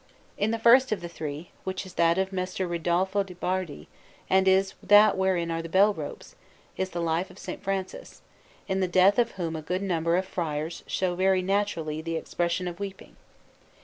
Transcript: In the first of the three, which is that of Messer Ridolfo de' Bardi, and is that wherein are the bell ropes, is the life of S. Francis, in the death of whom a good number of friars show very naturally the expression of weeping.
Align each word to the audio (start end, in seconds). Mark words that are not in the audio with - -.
In 0.35 0.49
the 0.49 0.57
first 0.57 0.91
of 0.91 0.99
the 1.01 1.07
three, 1.07 1.51
which 1.63 1.85
is 1.85 1.93
that 1.93 2.17
of 2.17 2.33
Messer 2.33 2.67
Ridolfo 2.67 3.21
de' 3.21 3.35
Bardi, 3.35 3.87
and 4.31 4.47
is 4.47 4.73
that 4.81 5.15
wherein 5.15 5.51
are 5.51 5.61
the 5.61 5.69
bell 5.69 5.93
ropes, 5.93 6.35
is 6.75 6.89
the 6.89 6.99
life 6.99 7.29
of 7.29 7.37
S. 7.37 7.59
Francis, 7.61 8.23
in 8.67 8.79
the 8.79 8.87
death 8.87 9.19
of 9.19 9.33
whom 9.33 9.55
a 9.55 9.61
good 9.61 9.83
number 9.83 10.17
of 10.17 10.25
friars 10.25 10.83
show 10.87 11.13
very 11.15 11.43
naturally 11.43 12.01
the 12.01 12.15
expression 12.15 12.67
of 12.67 12.79
weeping. 12.79 13.15